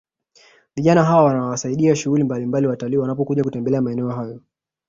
[0.75, 4.39] Vijana hawa wanawasaidia shughuli mbalimbali watalii wanapokuja kutembelea maeneo hayo